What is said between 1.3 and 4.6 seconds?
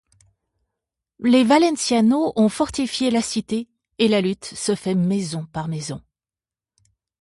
valencianos ont fortifié la cité et la lutte